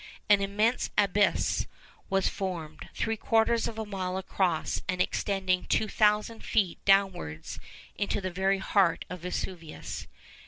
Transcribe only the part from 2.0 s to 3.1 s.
was formed,